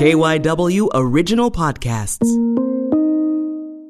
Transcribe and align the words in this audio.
KYW 0.00 0.88
Original 0.94 1.50
Podcasts. 1.50 2.24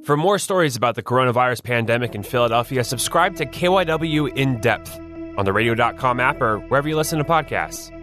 For 0.04 0.16
more 0.16 0.40
stories 0.40 0.74
about 0.74 0.96
the 0.96 1.04
coronavirus 1.04 1.62
pandemic 1.62 2.16
in 2.16 2.24
Philadelphia, 2.24 2.82
subscribe 2.82 3.36
to 3.36 3.46
KYW 3.46 4.36
In 4.36 4.60
Depth 4.60 4.98
on 5.38 5.44
the 5.44 5.52
radio.com 5.52 6.18
app 6.18 6.40
or 6.40 6.58
wherever 6.62 6.88
you 6.88 6.96
listen 6.96 7.18
to 7.18 7.24
podcasts. 7.24 7.96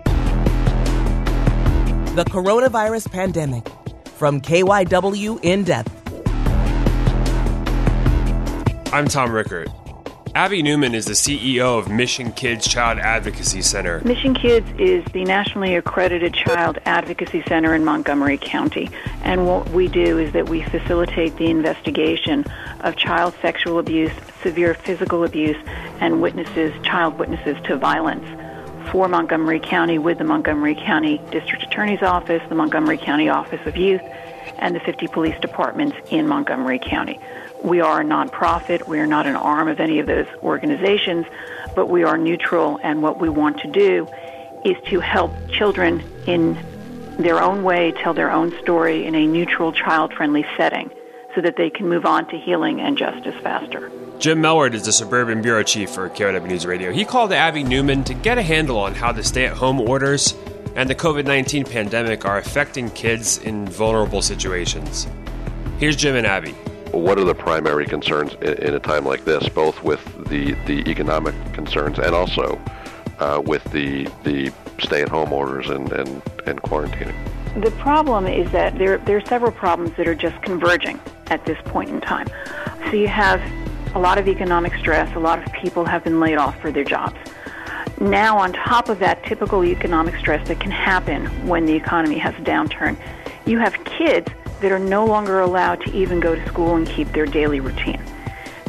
The 2.16 2.24
coronavirus 2.24 3.12
pandemic 3.12 3.68
from 4.16 4.40
KYW 4.40 5.42
In 5.44 5.66
Depth. 5.66 5.92
I'm 8.94 9.10
Tom 9.10 9.34
Rickert. 9.34 9.68
Abbie 10.36 10.62
Newman 10.62 10.94
is 10.94 11.06
the 11.06 11.14
CEO 11.14 11.80
of 11.80 11.90
Mission 11.90 12.32
Kids 12.32 12.68
Child 12.68 13.00
Advocacy 13.00 13.62
Center. 13.62 14.02
Mission 14.02 14.34
Kids 14.34 14.70
is 14.78 15.04
the 15.14 15.24
nationally 15.24 15.76
accredited 15.76 16.34
child 16.34 16.80
advocacy 16.86 17.44
center 17.44 17.74
in 17.74 17.84
Montgomery 17.84 18.38
County. 18.38 18.90
And 19.24 19.48
what 19.48 19.70
we 19.70 19.88
do 19.88 20.18
is 20.18 20.34
that 20.34 20.50
we 20.50 20.62
facilitate 20.64 21.38
the 21.38 21.48
investigation 21.48 22.46
of 22.82 22.96
child 22.96 23.34
sexual 23.42 23.80
abuse, 23.80 24.12
severe 24.44 24.74
physical 24.74 25.24
abuse, 25.24 25.58
and 26.00 26.22
witnesses, 26.22 26.74
child 26.84 27.18
witnesses 27.18 27.58
to 27.66 27.78
violence 27.78 28.26
for 28.92 29.08
Montgomery 29.08 29.60
County 29.60 29.98
with 29.98 30.18
the 30.18 30.24
Montgomery 30.24 30.76
County 30.76 31.20
District 31.32 31.64
Attorney's 31.64 32.02
Office, 32.02 32.42
the 32.50 32.56
Montgomery 32.56 32.98
County 32.98 33.30
Office 33.30 33.66
of 33.66 33.76
Youth, 33.76 34.02
and 34.60 34.76
the 34.76 34.80
50 34.80 35.08
police 35.08 35.38
departments 35.40 35.98
in 36.10 36.28
Montgomery 36.28 36.80
County. 36.80 37.20
We 37.64 37.82
are 37.82 38.02
a 38.02 38.04
nonprofit. 38.04 38.88
We 38.88 39.00
are 39.00 39.08
not 39.08 39.26
an 39.26 39.36
arm 39.36 39.68
of 39.68 39.80
any 39.80 40.00
of 40.00 40.08
those 40.08 40.28
organizations, 40.44 41.26
but 41.76 41.88
we 41.88 42.04
are 42.04 42.18
neutral. 42.18 42.80
And 42.84 43.02
what 43.02 43.20
we 43.20 43.30
want 43.30 43.60
to 43.62 43.68
do 43.68 44.08
is 44.64 44.78
to 44.90 45.00
help 45.00 45.32
children 45.50 46.04
in 46.26 46.58
their 47.18 47.42
own 47.42 47.64
way 47.64 47.92
tell 47.92 48.14
their 48.14 48.32
own 48.32 48.58
story 48.62 49.06
in 49.06 49.16
a 49.16 49.26
neutral, 49.26 49.72
child 49.72 50.14
friendly 50.14 50.46
setting 50.56 50.92
so 51.36 51.42
that 51.42 51.56
they 51.56 51.70
can 51.70 51.88
move 51.88 52.06
on 52.06 52.28
to 52.30 52.38
healing 52.38 52.80
and 52.80 52.98
justice 52.98 53.36
faster. 53.42 53.92
Jim 54.20 54.42
Melwert 54.42 54.74
is 54.74 54.86
the 54.86 54.92
Suburban 54.92 55.42
Bureau 55.42 55.62
Chief 55.62 55.90
for 55.90 56.10
KYW 56.10 56.48
News 56.48 56.66
Radio. 56.66 56.92
He 56.92 57.06
called 57.06 57.32
Abbie 57.32 57.64
Newman 57.64 58.04
to 58.06 58.14
get 58.16 58.38
a 58.38 58.42
handle 58.42 58.80
on 58.80 58.96
how 58.96 59.12
the 59.12 59.24
stay 59.24 59.46
at 59.46 59.54
home 59.54 59.80
orders 59.80 60.34
and 60.76 60.90
the 60.90 60.96
COVID 60.96 61.26
19 61.26 61.66
pandemic 61.66 62.26
are 62.26 62.38
affecting 62.38 62.90
kids 62.92 63.38
in 63.40 63.68
vulnerable 63.68 64.22
situations. 64.22 65.08
Here's 65.80 65.96
Jim 65.96 66.16
and 66.16 66.26
Abbie 66.26 66.56
what 66.92 67.18
are 67.18 67.24
the 67.24 67.36
primary 67.36 67.86
concerns 67.86 68.34
in, 68.36 68.54
in, 68.54 68.74
a 68.74 68.80
time 68.80 69.06
like 69.06 69.26
this, 69.26 69.48
both 69.50 69.84
with 69.84 70.04
the, 70.30 70.54
the 70.66 70.90
economic 70.90 71.36
concerns 71.54 72.00
and 72.00 72.14
also 72.14 72.60
uh, 73.20 73.42
with 73.46 73.64
the 73.72 74.08
the 74.24 74.52
stay-at-home 74.80 75.34
orders 75.34 75.70
and, 75.70 75.92
and, 75.92 76.22
and 76.46 76.62
quarantining? 76.62 77.16
The 77.62 77.72
problem 77.72 78.28
is 78.28 78.52
that 78.52 78.78
there, 78.78 79.00
there 79.00 79.18
are 79.18 79.26
several 79.26 79.52
problems 79.52 79.96
that 79.98 80.08
are 80.08 80.16
just 80.16 80.40
converging 80.44 81.00
at 81.28 81.44
this 81.46 81.58
point 81.66 81.90
in 81.90 82.00
time. 82.02 82.28
So 82.86 82.92
you 82.92 83.08
have 83.08 83.42
a 83.96 84.00
lot 84.00 84.18
of 84.18 84.28
economic 84.28 84.76
stress, 84.76 85.14
a 85.16 85.20
lot 85.20 85.40
of 85.40 85.52
people 85.54 85.84
have 85.86 86.04
been 86.04 86.20
laid 86.20 86.38
off 86.38 86.60
for 86.62 86.72
their 86.72 86.84
jobs. 86.84 87.18
Now, 88.00 88.38
on 88.38 88.54
top 88.54 88.90
of 88.90 89.00
that 89.00 89.24
typical 89.24 89.66
economic 89.66 90.16
stress 90.18 90.48
that 90.50 90.60
can 90.60 90.70
happen 90.70 91.26
when 91.48 91.66
the 91.66 91.74
economy 91.74 92.20
has 92.20 92.36
a 92.36 92.42
downturn, 92.42 92.96
you 93.48 93.58
have 93.58 93.84
kids 93.86 94.30
that 94.62 94.72
are 94.72 94.80
no 94.80 95.06
longer 95.06 95.40
allowed 95.40 95.82
to 95.82 95.92
even 95.94 96.20
go 96.20 96.36
to 96.36 96.48
school 96.48 96.76
and 96.76 96.88
keep 96.88 97.12
their 97.12 97.26
daily 97.26 97.60
routine. 97.60 98.02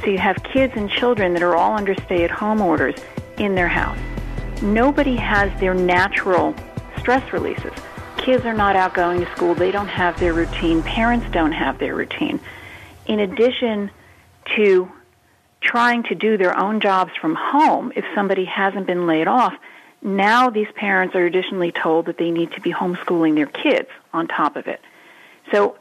So 0.00 0.06
you 0.06 0.18
have 0.18 0.42
kids 0.42 0.74
and 0.76 0.88
children 0.90 1.32
that 1.34 1.42
are 1.42 1.56
all 1.56 1.76
under 1.76 1.94
stay 1.94 2.24
at 2.24 2.30
home 2.30 2.60
orders 2.60 2.94
in 3.38 3.54
their 3.54 3.68
house. 3.68 3.98
Nobody 4.62 5.16
has 5.16 5.58
their 5.60 5.74
natural 5.74 6.54
stress 6.98 7.32
releases. 7.32 7.72
Kids 8.16 8.44
are 8.44 8.54
not 8.54 8.76
out 8.76 8.94
going 8.94 9.24
to 9.24 9.30
school. 9.32 9.54
They 9.54 9.70
don't 9.70 9.88
have 9.88 10.18
their 10.20 10.34
routine. 10.34 10.82
Parents 10.82 11.26
don't 11.30 11.52
have 11.52 11.78
their 11.78 11.94
routine. 11.94 12.40
In 13.06 13.20
addition 13.20 13.90
to 14.56 14.90
trying 15.60 16.02
to 16.04 16.14
do 16.14 16.36
their 16.36 16.58
own 16.58 16.80
jobs 16.80 17.12
from 17.20 17.34
home, 17.34 17.92
if 17.96 18.04
somebody 18.14 18.44
hasn't 18.44 18.86
been 18.86 19.06
laid 19.06 19.28
off, 19.28 19.54
now 20.02 20.50
these 20.50 20.68
parents 20.74 21.14
are 21.14 21.24
additionally 21.24 21.72
told 21.72 22.06
that 22.06 22.18
they 22.18 22.30
need 22.30 22.52
to 22.52 22.60
be 22.60 22.72
homeschooling 22.72 23.34
their 23.34 23.46
kids 23.46 23.88
on 24.12 24.28
top 24.28 24.56
of 24.56 24.66
it. 24.68 24.80
So 25.50 25.76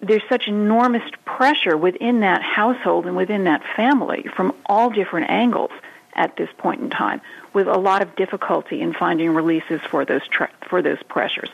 there's 0.00 0.22
such 0.28 0.46
enormous 0.48 1.02
pressure 1.24 1.76
within 1.76 2.20
that 2.20 2.42
household 2.42 3.06
and 3.06 3.16
within 3.16 3.44
that 3.44 3.62
family 3.76 4.26
from 4.34 4.54
all 4.66 4.90
different 4.90 5.30
angles 5.30 5.70
at 6.14 6.36
this 6.36 6.48
point 6.58 6.80
in 6.80 6.90
time, 6.90 7.20
with 7.52 7.68
a 7.68 7.78
lot 7.78 8.02
of 8.02 8.16
difficulty 8.16 8.80
in 8.80 8.92
finding 8.92 9.30
releases 9.34 9.80
for 9.82 10.04
those 10.04 10.22
for 10.68 10.82
those 10.82 11.02
pressures. 11.04 11.48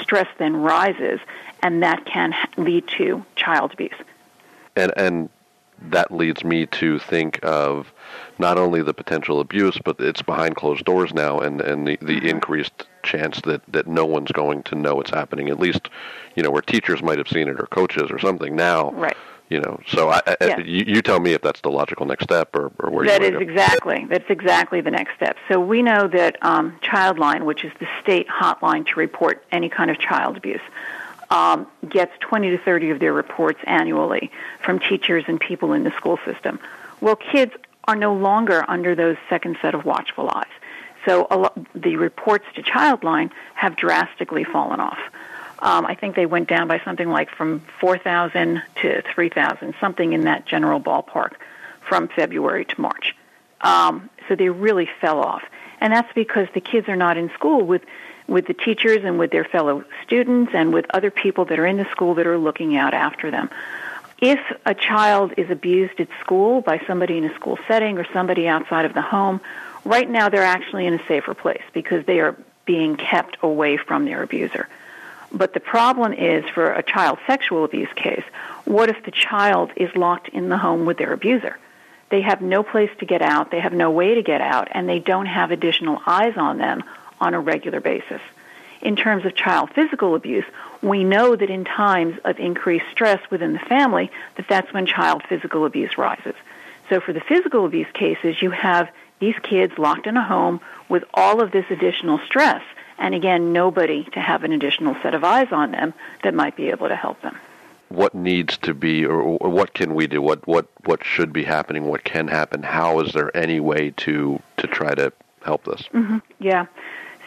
Stress 0.00 0.28
then 0.38 0.56
rises, 0.56 1.20
and 1.62 1.82
that 1.82 2.04
can 2.04 2.34
lead 2.56 2.86
to 2.88 3.24
child 3.36 3.72
abuse. 3.72 3.94
And 4.76 4.92
and 4.96 5.28
that 5.90 6.10
leads 6.12 6.44
me 6.44 6.66
to 6.66 6.98
think 6.98 7.40
of 7.42 7.92
not 8.38 8.56
only 8.56 8.82
the 8.82 8.94
potential 8.94 9.40
abuse, 9.40 9.78
but 9.84 9.98
it's 9.98 10.22
behind 10.22 10.56
closed 10.56 10.84
doors 10.84 11.12
now, 11.12 11.40
and 11.40 11.60
and 11.60 11.86
the, 11.86 11.96
the 11.96 12.16
mm-hmm. 12.16 12.26
increased 12.26 12.86
chance 13.04 13.40
that 13.42 13.62
that 13.68 13.86
no 13.86 14.04
one's 14.04 14.32
going 14.32 14.62
to 14.64 14.74
know 14.74 15.00
it's 15.00 15.10
happening. 15.10 15.48
At 15.48 15.58
least, 15.58 15.88
you 16.34 16.42
know, 16.42 16.50
where 16.50 16.62
teachers 16.62 17.02
might 17.02 17.18
have 17.18 17.28
seen 17.28 17.48
it 17.48 17.60
or 17.60 17.66
coaches 17.66 18.10
or 18.10 18.18
something. 18.18 18.56
Now, 18.56 18.90
right. 18.92 19.16
You 19.50 19.60
know, 19.60 19.78
so 19.86 20.08
I, 20.08 20.22
yes. 20.40 20.62
you, 20.64 20.84
you, 20.86 21.02
tell 21.02 21.20
me 21.20 21.32
if 21.34 21.42
that's 21.42 21.60
the 21.60 21.70
logical 21.70 22.06
next 22.06 22.24
step, 22.24 22.56
or, 22.56 22.72
or 22.78 22.90
where 22.90 23.06
that 23.06 23.20
you 23.20 23.36
is 23.36 23.42
exactly 23.42 24.06
that's 24.08 24.28
exactly 24.30 24.80
the 24.80 24.90
next 24.90 25.14
step. 25.16 25.36
So 25.48 25.60
we 25.60 25.82
know 25.82 26.08
that 26.08 26.38
um, 26.40 26.78
Childline, 26.80 27.44
which 27.44 27.62
is 27.62 27.70
the 27.78 27.86
state 28.02 28.26
hotline 28.26 28.86
to 28.86 28.94
report 28.98 29.44
any 29.52 29.68
kind 29.68 29.90
of 29.90 29.98
child 29.98 30.38
abuse, 30.38 30.62
um, 31.30 31.66
gets 31.88 32.12
20 32.20 32.50
to 32.50 32.58
30 32.58 32.90
of 32.90 33.00
their 33.00 33.12
reports 33.12 33.60
annually 33.64 34.30
from 34.62 34.78
teachers 34.78 35.24
and 35.28 35.38
people 35.38 35.74
in 35.74 35.84
the 35.84 35.90
school 35.92 36.18
system. 36.24 36.58
Well, 37.00 37.16
kids 37.16 37.52
are 37.86 37.96
no 37.96 38.14
longer 38.14 38.64
under 38.66 38.94
those 38.94 39.16
second 39.28 39.58
set 39.60 39.74
of 39.74 39.84
watchful 39.84 40.30
eyes. 40.30 40.46
So 41.04 41.26
lot, 41.30 41.58
the 41.74 41.96
reports 41.96 42.44
to 42.54 42.62
Childline 42.62 43.30
have 43.54 43.76
drastically 43.76 44.44
fallen 44.44 44.80
off. 44.80 44.98
Um, 45.58 45.86
I 45.86 45.94
think 45.94 46.14
they 46.16 46.26
went 46.26 46.48
down 46.48 46.68
by 46.68 46.80
something 46.84 47.08
like 47.08 47.30
from 47.30 47.60
4,000 47.80 48.62
to 48.82 49.02
3,000, 49.14 49.74
something 49.80 50.12
in 50.12 50.22
that 50.22 50.46
general 50.46 50.80
ballpark 50.80 51.32
from 51.88 52.08
February 52.08 52.64
to 52.66 52.80
March. 52.80 53.14
Um, 53.60 54.10
so 54.28 54.36
they 54.36 54.48
really 54.48 54.88
fell 55.00 55.20
off. 55.20 55.42
And 55.80 55.92
that's 55.92 56.12
because 56.14 56.48
the 56.54 56.60
kids 56.60 56.88
are 56.88 56.96
not 56.96 57.16
in 57.16 57.30
school 57.30 57.64
with, 57.64 57.82
with 58.26 58.46
the 58.46 58.54
teachers 58.54 59.04
and 59.04 59.18
with 59.18 59.30
their 59.30 59.44
fellow 59.44 59.84
students 60.04 60.52
and 60.54 60.72
with 60.72 60.86
other 60.90 61.10
people 61.10 61.46
that 61.46 61.58
are 61.58 61.66
in 61.66 61.76
the 61.76 61.86
school 61.90 62.14
that 62.14 62.26
are 62.26 62.38
looking 62.38 62.76
out 62.76 62.94
after 62.94 63.30
them. 63.30 63.50
If 64.20 64.40
a 64.64 64.74
child 64.74 65.34
is 65.36 65.50
abused 65.50 66.00
at 66.00 66.08
school 66.20 66.60
by 66.60 66.80
somebody 66.86 67.18
in 67.18 67.24
a 67.24 67.34
school 67.34 67.58
setting 67.68 67.98
or 67.98 68.06
somebody 68.12 68.46
outside 68.46 68.84
of 68.84 68.94
the 68.94 69.02
home, 69.02 69.40
right 69.84 70.08
now 70.08 70.28
they're 70.28 70.42
actually 70.42 70.86
in 70.86 70.94
a 70.94 71.06
safer 71.06 71.34
place 71.34 71.62
because 71.72 72.04
they 72.06 72.20
are 72.20 72.36
being 72.64 72.96
kept 72.96 73.38
away 73.42 73.76
from 73.76 74.04
their 74.04 74.22
abuser. 74.22 74.68
But 75.32 75.52
the 75.52 75.60
problem 75.60 76.12
is 76.12 76.44
for 76.50 76.72
a 76.72 76.82
child 76.82 77.18
sexual 77.26 77.64
abuse 77.64 77.92
case, 77.94 78.24
what 78.64 78.88
if 78.88 79.04
the 79.04 79.10
child 79.10 79.72
is 79.76 79.94
locked 79.96 80.28
in 80.28 80.48
the 80.48 80.56
home 80.56 80.86
with 80.86 80.96
their 80.96 81.12
abuser? 81.12 81.58
They 82.10 82.20
have 82.20 82.40
no 82.40 82.62
place 82.62 82.90
to 83.00 83.06
get 83.06 83.22
out, 83.22 83.50
they 83.50 83.60
have 83.60 83.72
no 83.72 83.90
way 83.90 84.14
to 84.14 84.22
get 84.22 84.40
out, 84.40 84.68
and 84.70 84.88
they 84.88 85.00
don't 85.00 85.26
have 85.26 85.50
additional 85.50 86.00
eyes 86.06 86.36
on 86.36 86.58
them 86.58 86.84
on 87.20 87.34
a 87.34 87.40
regular 87.40 87.80
basis 87.80 88.20
in 88.84 88.96
terms 88.96 89.24
of 89.24 89.34
child 89.34 89.70
physical 89.70 90.14
abuse, 90.14 90.44
we 90.82 91.02
know 91.02 91.34
that 91.34 91.50
in 91.50 91.64
times 91.64 92.18
of 92.24 92.38
increased 92.38 92.84
stress 92.92 93.18
within 93.30 93.54
the 93.54 93.58
family, 93.58 94.10
that 94.36 94.46
that's 94.46 94.72
when 94.72 94.86
child 94.86 95.22
physical 95.28 95.64
abuse 95.64 95.96
rises. 95.96 96.34
So 96.90 97.00
for 97.00 97.14
the 97.14 97.20
physical 97.20 97.64
abuse 97.64 97.90
cases, 97.94 98.40
you 98.42 98.50
have 98.50 98.90
these 99.20 99.34
kids 99.42 99.78
locked 99.78 100.06
in 100.06 100.16
a 100.16 100.24
home 100.24 100.60
with 100.88 101.04
all 101.14 101.40
of 101.40 101.50
this 101.50 101.64
additional 101.70 102.18
stress, 102.26 102.62
and 102.98 103.14
again, 103.14 103.52
nobody 103.52 104.04
to 104.12 104.20
have 104.20 104.44
an 104.44 104.52
additional 104.52 104.94
set 105.02 105.14
of 105.14 105.24
eyes 105.24 105.48
on 105.50 105.72
them 105.72 105.94
that 106.22 106.34
might 106.34 106.56
be 106.56 106.70
able 106.70 106.88
to 106.88 106.96
help 106.96 107.20
them. 107.22 107.36
What 107.88 108.14
needs 108.14 108.56
to 108.58 108.74
be, 108.74 109.04
or, 109.04 109.20
or 109.20 109.50
what 109.50 109.74
can 109.74 109.94
we 109.94 110.06
do? 110.06 110.20
What 110.20 110.46
what 110.48 110.66
what 110.84 111.04
should 111.04 111.32
be 111.32 111.44
happening? 111.44 111.84
What 111.84 112.02
can 112.02 112.28
happen? 112.28 112.62
How 112.62 113.00
is 113.00 113.12
there 113.12 113.34
any 113.36 113.60
way 113.60 113.92
to 113.98 114.40
to 114.56 114.66
try 114.66 114.94
to 114.94 115.12
help 115.42 115.64
this? 115.64 115.82
Mm-hmm. 115.92 116.18
Yeah. 116.40 116.66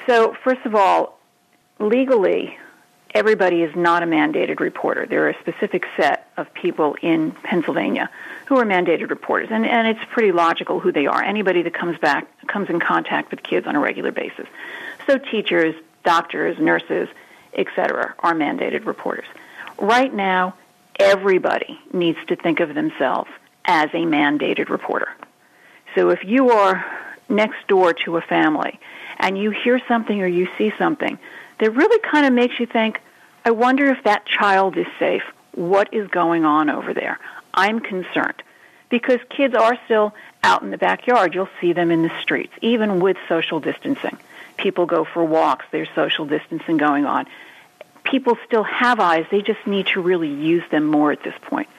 So 0.08 0.36
first 0.44 0.66
of 0.66 0.76
all, 0.76 1.20
legally, 1.80 2.58
everybody 3.14 3.62
is 3.62 3.76
not 3.76 4.04
a 4.04 4.06
mandated 4.06 4.60
reporter. 4.60 5.06
There 5.06 5.26
are 5.26 5.30
a 5.30 5.40
specific 5.40 5.86
set 5.96 6.17
of 6.38 6.54
people 6.54 6.96
in 7.02 7.32
Pennsylvania 7.32 8.10
who 8.46 8.58
are 8.58 8.66
mandated 8.66 9.10
reporters, 9.10 9.50
and, 9.52 9.66
and 9.66 9.88
it's 9.88 10.00
pretty 10.12 10.32
logical 10.32 10.80
who 10.80 10.92
they 10.92 11.08
are. 11.08 11.22
Anybody 11.22 11.64
that 11.64 11.74
comes 11.74 11.98
back 11.98 12.28
comes 12.48 12.70
in 12.70 12.80
contact 12.80 13.32
with 13.32 13.44
kids 13.44 13.66
on 13.68 13.76
a 13.76 13.80
regular 13.80 14.12
basis. 14.12 14.48
So 15.08 15.18
teachers, 15.18 15.76
doctors, 16.04 16.60
nurses, 16.60 17.10
etc., 17.54 18.14
are 18.20 18.34
mandated 18.34 18.86
reporters. 18.86 19.26
Right 19.80 20.14
now, 20.14 20.54
everybody 21.00 21.80
needs 21.92 22.20
to 22.28 22.36
think 22.36 22.60
of 22.60 22.76
themselves 22.76 23.30
as 23.66 23.90
a 23.94 24.06
mandated 24.06 24.70
reporter. 24.70 25.10
So 25.96 26.10
if 26.10 26.24
you 26.24 26.52
are 26.52 26.86
next 27.30 27.68
door 27.68 27.94
to 28.06 28.18
a 28.18 28.22
family 28.22 28.80
and 29.20 29.38
you 29.38 29.50
hear 29.50 29.82
something 29.88 30.22
or 30.22 30.28
you 30.28 30.48
see 30.58 30.72
something 30.78 31.18
that 31.60 31.72
really 31.72 32.00
kind 32.00 32.26
of 32.26 32.34
makes 32.34 32.60
you 32.60 32.68
think, 32.68 33.02
I 33.44 33.52
wonder 33.52 33.88
if 33.88 34.04
that 34.04 34.26
child 34.26 34.78
is 34.78 34.86
safe. 35.00 35.24
What 35.58 35.92
is 35.92 36.08
going 36.10 36.46
on 36.46 36.70
over 36.70 36.94
there? 36.94 37.20
I'm 37.52 37.80
concerned 37.80 38.44
because 38.90 39.18
kids 39.28 39.56
are 39.56 39.76
still 39.86 40.14
out 40.44 40.62
in 40.62 40.70
the 40.70 40.78
backyard. 40.78 41.34
You'll 41.34 41.50
see 41.60 41.74
them 41.74 41.90
in 41.90 42.04
the 42.04 42.12
streets, 42.22 42.54
even 42.62 43.00
with 43.00 43.18
social 43.28 43.60
distancing. 43.60 44.20
People 44.58 44.86
go 44.86 45.04
for 45.04 45.24
walks, 45.24 45.66
there's 45.72 45.90
social 45.96 46.28
distancing 46.28 46.78
going 46.78 47.08
on. 47.08 47.26
People 48.04 48.38
still 48.46 48.62
have 48.62 49.00
eyes, 49.00 49.26
they 49.32 49.42
just 49.42 49.66
need 49.66 49.88
to 49.88 50.00
really 50.00 50.30
use 50.30 50.64
them 50.70 50.86
more 50.86 51.12
at 51.12 51.24
this 51.24 51.34
point. 51.42 51.70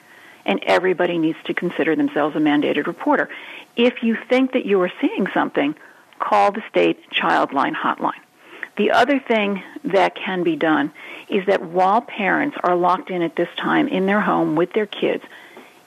And 0.45 0.61
everybody 0.63 1.17
needs 1.17 1.39
to 1.45 1.53
consider 1.53 1.95
themselves 1.95 2.35
a 2.35 2.39
mandated 2.39 2.85
reporter. 2.85 3.29
If 3.77 4.03
you 4.03 4.17
think 4.27 4.51
that 4.51 4.65
you 4.65 4.81
are 4.81 4.91
seeing 4.99 5.27
something, 5.33 5.73
call 6.19 6.51
the 6.51 6.63
state 6.67 7.09
childline 7.11 7.75
hotline. 7.75 8.19
The 8.79 8.91
other 8.91 9.19
thing 9.19 9.61
that 9.83 10.15
can 10.15 10.43
be 10.43 10.55
done 10.55 10.93
is 11.27 11.45
that 11.47 11.61
while 11.61 11.99
parents 11.99 12.55
are 12.63 12.77
locked 12.77 13.09
in 13.09 13.21
at 13.21 13.35
this 13.35 13.49
time 13.57 13.89
in 13.89 14.05
their 14.05 14.21
home 14.21 14.55
with 14.55 14.71
their 14.71 14.85
kids, 14.85 15.21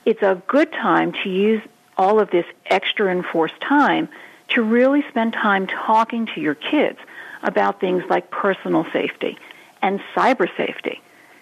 it's 0.04 0.20
a 0.20 0.42
good 0.46 0.70
time 0.72 1.12
to 1.22 1.30
use 1.30 1.62
all 1.96 2.20
of 2.20 2.30
this 2.30 2.44
extra 2.66 3.10
enforced 3.10 3.58
time 3.62 4.10
to 4.48 4.60
really 4.60 5.02
spend 5.08 5.32
time 5.32 5.66
talking 5.66 6.26
to 6.34 6.40
your 6.42 6.54
kids 6.54 6.98
about 7.42 7.80
things 7.80 8.04
like 8.10 8.30
personal 8.30 8.84
safety 8.92 9.38
and 9.80 9.98
cyber 10.14 10.54
safety 10.58 11.00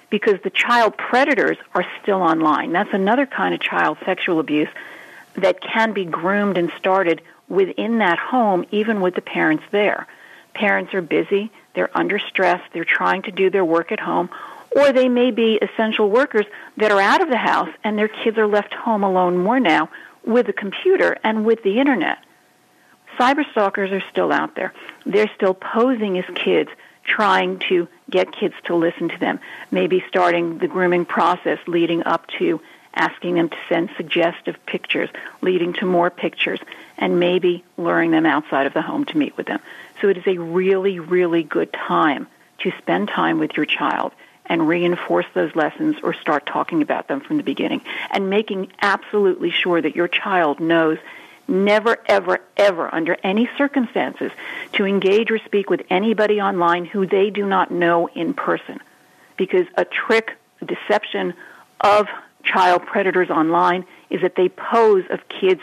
because 0.08 0.38
the 0.44 0.50
child 0.50 0.96
predators 0.96 1.56
are 1.74 1.84
still 2.00 2.22
online. 2.22 2.70
That's 2.70 2.94
another 2.94 3.26
kind 3.26 3.54
of 3.54 3.60
child 3.60 3.98
sexual 4.04 4.38
abuse 4.38 4.68
that 5.34 5.60
can 5.60 5.94
be 5.94 6.04
groomed 6.04 6.56
and 6.56 6.70
started 6.78 7.20
within 7.48 7.98
that 7.98 8.20
home, 8.20 8.66
even 8.70 9.00
with 9.00 9.16
the 9.16 9.20
parents 9.20 9.64
there. 9.72 10.06
Parents 10.54 10.94
are 10.94 11.02
busy, 11.02 11.50
they're 11.74 11.96
under 11.96 12.18
stress, 12.18 12.60
they're 12.72 12.84
trying 12.84 13.22
to 13.22 13.32
do 13.32 13.50
their 13.50 13.64
work 13.64 13.92
at 13.92 14.00
home, 14.00 14.30
or 14.74 14.92
they 14.92 15.08
may 15.08 15.30
be 15.30 15.58
essential 15.60 16.10
workers 16.10 16.46
that 16.76 16.92
are 16.92 17.00
out 17.00 17.22
of 17.22 17.28
the 17.28 17.36
house 17.36 17.70
and 17.82 17.98
their 17.98 18.08
kids 18.08 18.38
are 18.38 18.46
left 18.46 18.72
home 18.72 19.02
alone 19.02 19.38
more 19.38 19.60
now 19.60 19.88
with 20.24 20.48
a 20.48 20.52
computer 20.52 21.16
and 21.24 21.44
with 21.44 21.62
the 21.62 21.78
internet. 21.80 22.18
Cyberstalkers 23.18 23.92
are 23.92 24.04
still 24.10 24.32
out 24.32 24.54
there. 24.54 24.72
They're 25.04 25.30
still 25.34 25.54
posing 25.54 26.18
as 26.18 26.24
kids, 26.34 26.70
trying 27.04 27.58
to 27.68 27.88
get 28.08 28.32
kids 28.32 28.54
to 28.64 28.74
listen 28.74 29.08
to 29.08 29.18
them, 29.18 29.40
maybe 29.70 30.04
starting 30.08 30.58
the 30.58 30.68
grooming 30.68 31.04
process 31.04 31.58
leading 31.66 32.04
up 32.04 32.26
to 32.38 32.60
asking 32.94 33.34
them 33.34 33.48
to 33.48 33.56
send 33.68 33.90
suggestive 33.96 34.56
pictures, 34.66 35.08
leading 35.40 35.72
to 35.74 35.86
more 35.86 36.10
pictures, 36.10 36.60
and 36.98 37.20
maybe 37.20 37.64
luring 37.76 38.10
them 38.10 38.26
outside 38.26 38.66
of 38.66 38.74
the 38.74 38.82
home 38.82 39.04
to 39.06 39.16
meet 39.16 39.36
with 39.36 39.46
them. 39.46 39.60
So 40.00 40.08
it 40.08 40.18
is 40.18 40.26
a 40.26 40.38
really, 40.38 40.98
really 40.98 41.42
good 41.42 41.72
time 41.72 42.26
to 42.60 42.72
spend 42.78 43.08
time 43.08 43.38
with 43.38 43.56
your 43.56 43.66
child 43.66 44.12
and 44.46 44.66
reinforce 44.66 45.26
those 45.32 45.54
lessons 45.54 45.96
or 46.02 46.12
start 46.12 46.44
talking 46.44 46.82
about 46.82 47.06
them 47.06 47.20
from 47.20 47.36
the 47.36 47.42
beginning 47.42 47.80
and 48.10 48.28
making 48.28 48.72
absolutely 48.82 49.50
sure 49.50 49.80
that 49.80 49.94
your 49.94 50.08
child 50.08 50.58
knows 50.58 50.98
never, 51.46 51.98
ever, 52.06 52.40
ever, 52.56 52.92
under 52.92 53.16
any 53.22 53.48
circumstances, 53.56 54.30
to 54.72 54.84
engage 54.84 55.30
or 55.30 55.38
speak 55.38 55.70
with 55.70 55.82
anybody 55.90 56.40
online 56.40 56.84
who 56.84 57.06
they 57.06 57.30
do 57.30 57.46
not 57.46 57.70
know 57.70 58.08
in 58.08 58.34
person. 58.34 58.80
Because 59.36 59.66
a 59.76 59.84
trick, 59.84 60.36
a 60.60 60.64
deception 60.64 61.34
of 61.80 62.08
child 62.42 62.84
predators 62.86 63.30
online 63.30 63.84
is 64.08 64.22
that 64.22 64.34
they 64.36 64.48
pose 64.48 65.04
of 65.10 65.20
kids 65.28 65.60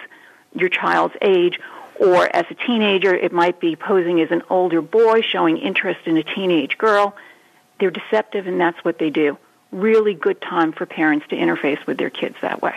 your 0.54 0.70
child's 0.70 1.16
age 1.22 1.60
or 2.00 2.34
as 2.36 2.46
a 2.50 2.54
teenager 2.54 3.14
it 3.14 3.32
might 3.32 3.60
be 3.60 3.76
posing 3.76 4.22
as 4.22 4.32
an 4.32 4.42
older 4.50 4.82
boy 4.82 5.22
showing 5.22 5.58
interest 5.58 6.02
in 6.06 6.18
a 6.18 6.24
teenage 6.24 6.78
girl 6.78 7.16
they're 7.80 7.92
deceptive, 7.92 8.48
and 8.48 8.60
that's 8.60 8.84
what 8.84 8.98
they 8.98 9.10
do. 9.10 9.38
Really 9.72 10.14
good 10.14 10.42
time 10.42 10.72
for 10.72 10.86
parents 10.86 11.28
to 11.30 11.36
interface 11.36 11.86
with 11.86 11.98
their 11.98 12.10
kids 12.10 12.36
that 12.42 12.62
way. 12.62 12.76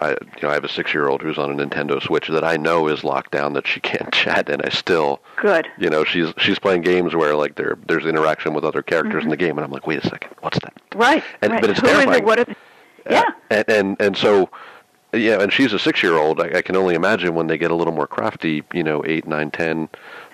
I, 0.00 0.10
you 0.10 0.42
know, 0.42 0.50
I 0.50 0.54
have 0.54 0.64
a 0.64 0.68
six-year-old 0.68 1.22
who's 1.22 1.38
on 1.38 1.50
a 1.50 1.66
Nintendo 1.66 2.02
Switch 2.02 2.28
that 2.28 2.44
I 2.44 2.56
know 2.56 2.88
is 2.88 3.04
locked 3.04 3.32
down 3.32 3.52
that 3.52 3.66
she 3.66 3.80
can't 3.80 4.12
chat, 4.12 4.48
and 4.48 4.62
I 4.62 4.70
still 4.70 5.20
good. 5.36 5.68
You 5.78 5.90
know, 5.90 6.04
she's 6.04 6.32
she's 6.38 6.58
playing 6.58 6.82
games 6.82 7.14
where 7.14 7.36
like 7.36 7.56
there 7.56 7.78
there's 7.86 8.06
interaction 8.06 8.54
with 8.54 8.64
other 8.64 8.82
characters 8.82 9.22
mm-hmm. 9.22 9.24
in 9.24 9.30
the 9.30 9.36
game, 9.36 9.58
and 9.58 9.64
I'm 9.64 9.70
like, 9.70 9.86
wait 9.86 10.04
a 10.04 10.08
second, 10.08 10.34
what's 10.40 10.58
that? 10.60 10.74
Right. 10.94 11.22
And 11.42 11.52
right. 11.52 11.60
but 11.60 11.70
it's 11.70 11.80
Who 11.80 11.86
terrifying. 11.86 12.10
Is 12.10 12.16
it? 12.18 12.24
What 12.24 12.38
is, 12.40 12.56
yeah. 13.08 13.22
Uh, 13.22 13.32
and, 13.50 13.68
and 13.68 13.96
and 14.00 14.16
so 14.16 14.50
yeah, 15.12 15.40
and 15.40 15.52
she's 15.52 15.72
a 15.72 15.78
six-year-old. 15.78 16.40
I, 16.40 16.58
I 16.58 16.62
can 16.62 16.76
only 16.76 16.94
imagine 16.94 17.34
when 17.34 17.48
they 17.48 17.58
get 17.58 17.70
a 17.70 17.74
little 17.74 17.92
more 17.92 18.06
crafty, 18.06 18.62
you 18.72 18.84
know, 18.84 19.04
eight, 19.04 19.26
nine, 19.26 19.50
ten, 19.50 19.88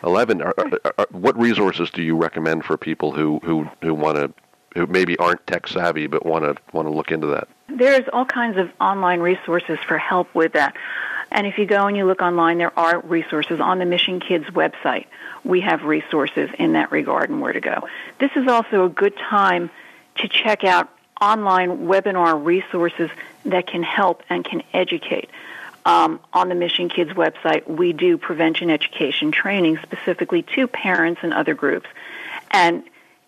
eleven. 0.04 0.42
Are, 0.42 0.54
are, 0.58 0.94
are, 0.98 1.06
what 1.10 1.38
resources 1.38 1.90
do 1.90 2.02
you 2.02 2.16
recommend 2.16 2.64
for 2.64 2.76
people 2.76 3.12
who 3.12 3.40
who 3.42 3.68
who 3.82 3.94
want 3.94 4.18
to, 4.18 4.32
who 4.74 4.86
maybe 4.86 5.16
aren't 5.18 5.46
tech 5.46 5.66
savvy 5.66 6.06
but 6.06 6.26
want 6.26 6.44
to 6.44 6.62
want 6.72 6.86
to 6.86 6.94
look 6.94 7.10
into 7.10 7.26
that? 7.28 7.48
There's 7.68 8.08
all 8.12 8.24
kinds 8.24 8.58
of 8.58 8.70
online 8.80 9.20
resources 9.20 9.78
for 9.86 9.98
help 9.98 10.34
with 10.34 10.52
that. 10.52 10.76
And 11.32 11.46
if 11.46 11.58
you 11.58 11.66
go 11.66 11.86
and 11.86 11.96
you 11.96 12.06
look 12.06 12.22
online, 12.22 12.58
there 12.58 12.76
are 12.78 13.00
resources 13.00 13.60
on 13.60 13.78
the 13.78 13.84
Mission 13.84 14.20
Kids 14.20 14.46
website. 14.46 15.06
We 15.44 15.60
have 15.62 15.82
resources 15.82 16.50
in 16.58 16.74
that 16.74 16.92
regard 16.92 17.30
and 17.30 17.40
where 17.40 17.52
to 17.52 17.60
go. 17.60 17.88
This 18.20 18.30
is 18.36 18.46
also 18.46 18.84
a 18.84 18.88
good 18.88 19.16
time 19.16 19.70
to 20.16 20.28
check 20.28 20.64
out 20.64 20.88
online 21.20 21.86
webinar 21.86 22.42
resources 22.42 23.10
that 23.44 23.66
can 23.66 23.82
help 23.82 24.22
and 24.28 24.44
can 24.44 24.62
educate. 24.72 25.28
Um, 25.84 26.20
on 26.32 26.48
the 26.48 26.54
Mission 26.54 26.88
Kids 26.88 27.10
website, 27.12 27.68
we 27.68 27.92
do 27.92 28.18
prevention 28.18 28.70
education 28.70 29.30
training 29.30 29.78
specifically 29.82 30.42
to 30.54 30.66
parents 30.66 31.20
and 31.22 31.32
other 31.32 31.54
groups. 31.54 31.88
And 32.50 32.82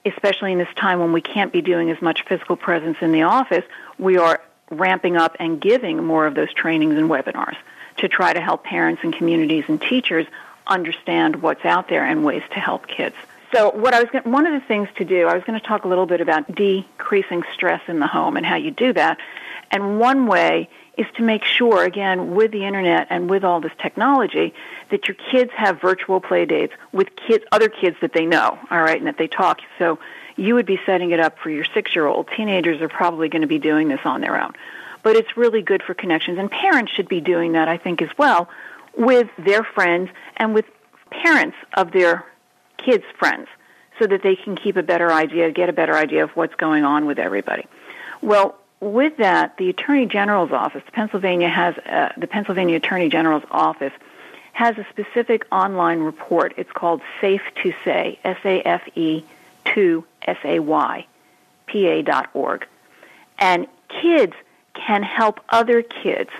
especially 0.04 0.52
in 0.52 0.58
this 0.58 0.72
time 0.74 0.98
when 0.98 1.12
we 1.12 1.20
can't 1.20 1.52
be 1.52 1.62
doing 1.62 1.90
as 1.90 2.00
much 2.02 2.24
physical 2.24 2.56
presence 2.56 2.98
in 3.00 3.12
the 3.12 3.22
office, 3.22 3.64
we 3.98 4.16
are 4.16 4.40
ramping 4.70 5.16
up 5.16 5.36
and 5.38 5.60
giving 5.60 6.04
more 6.04 6.26
of 6.26 6.34
those 6.34 6.52
trainings 6.52 6.96
and 6.96 7.08
webinars 7.08 7.56
to 7.98 8.08
try 8.08 8.32
to 8.32 8.40
help 8.40 8.64
parents 8.64 9.02
and 9.02 9.14
communities 9.14 9.64
and 9.68 9.80
teachers 9.80 10.26
understand 10.66 11.36
what's 11.42 11.64
out 11.64 11.88
there 11.88 12.04
and 12.04 12.24
ways 12.24 12.42
to 12.52 12.60
help 12.60 12.86
kids. 12.86 13.16
So, 13.52 13.70
what 13.70 13.94
I 13.94 14.00
was 14.02 14.10
going, 14.10 14.30
one 14.30 14.46
of 14.46 14.52
the 14.52 14.66
things 14.66 14.88
to 14.96 15.04
do, 15.04 15.26
I 15.26 15.34
was 15.34 15.42
going 15.44 15.58
to 15.58 15.66
talk 15.66 15.84
a 15.84 15.88
little 15.88 16.04
bit 16.04 16.20
about 16.20 16.54
decreasing 16.54 17.42
stress 17.54 17.80
in 17.88 17.98
the 17.98 18.06
home 18.06 18.36
and 18.36 18.44
how 18.44 18.56
you 18.56 18.70
do 18.70 18.92
that. 18.92 19.18
And 19.70 19.98
one 19.98 20.26
way 20.26 20.68
is 20.98 21.06
to 21.16 21.22
make 21.22 21.44
sure, 21.44 21.84
again, 21.84 22.34
with 22.34 22.50
the 22.50 22.66
internet 22.66 23.06
and 23.08 23.30
with 23.30 23.44
all 23.44 23.60
this 23.60 23.72
technology, 23.80 24.52
that 24.90 25.08
your 25.08 25.16
kids 25.30 25.50
have 25.54 25.80
virtual 25.80 26.20
play 26.20 26.44
dates 26.44 26.74
with 26.92 27.08
kids, 27.16 27.44
other 27.52 27.68
kids 27.68 27.96
that 28.02 28.12
they 28.12 28.26
know, 28.26 28.58
all 28.70 28.82
right, 28.82 28.98
and 28.98 29.06
that 29.06 29.16
they 29.16 29.28
talk. 29.28 29.60
So 29.78 29.98
you 30.38 30.54
would 30.54 30.66
be 30.66 30.80
setting 30.86 31.10
it 31.10 31.20
up 31.20 31.38
for 31.38 31.50
your 31.50 31.64
six-year-old. 31.64 32.28
Teenagers 32.36 32.80
are 32.80 32.88
probably 32.88 33.28
going 33.28 33.42
to 33.42 33.48
be 33.48 33.58
doing 33.58 33.88
this 33.88 34.00
on 34.04 34.20
their 34.20 34.40
own. 34.40 34.52
But 35.02 35.16
it's 35.16 35.36
really 35.36 35.62
good 35.62 35.82
for 35.82 35.94
connections, 35.94 36.38
and 36.38 36.50
parents 36.50 36.92
should 36.92 37.08
be 37.08 37.20
doing 37.20 37.52
that, 37.52 37.68
I 37.68 37.76
think, 37.76 38.02
as 38.02 38.10
well, 38.16 38.48
with 38.96 39.28
their 39.38 39.62
friends 39.62 40.10
and 40.36 40.54
with 40.54 40.64
parents 41.10 41.56
of 41.74 41.92
their 41.92 42.24
kids' 42.76 43.04
friends 43.18 43.48
so 43.98 44.06
that 44.06 44.22
they 44.22 44.36
can 44.36 44.56
keep 44.56 44.76
a 44.76 44.82
better 44.82 45.10
idea, 45.12 45.50
get 45.50 45.68
a 45.68 45.72
better 45.72 45.94
idea 45.94 46.24
of 46.24 46.30
what's 46.30 46.54
going 46.54 46.84
on 46.84 47.06
with 47.06 47.18
everybody. 47.18 47.66
Well, 48.22 48.56
with 48.80 49.16
that, 49.16 49.56
the 49.56 49.70
Attorney 49.70 50.06
General's 50.06 50.52
office, 50.52 50.82
Pennsylvania 50.92 51.48
has 51.48 51.76
uh, 51.78 52.12
the 52.16 52.28
Pennsylvania 52.28 52.76
Attorney 52.76 53.08
General's 53.08 53.44
office 53.50 53.92
has 54.52 54.76
a 54.78 54.86
specific 54.90 55.46
online 55.52 56.00
report. 56.00 56.54
It's 56.56 56.70
called 56.72 57.00
Safe 57.20 57.42
to 57.62 57.72
Say, 57.84 58.18
S 58.24 58.38
A 58.44 58.60
F 58.62 58.82
E 58.96 59.24
2 59.66 60.04
S 60.28 60.38
A 60.44 60.58
Y, 60.60 61.06
P 61.66 61.86
A 61.86 62.02
dot 62.02 62.30
org. 62.34 62.66
And 63.38 63.66
kids 63.88 64.34
can 64.74 65.02
help 65.02 65.40
other 65.48 65.82
kids 65.82 66.30